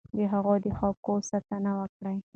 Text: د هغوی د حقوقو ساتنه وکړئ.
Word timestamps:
د 0.17 0.19
هغوی 0.33 0.57
د 0.65 0.67
حقوقو 0.79 1.15
ساتنه 1.29 1.71
وکړئ. 1.79 2.17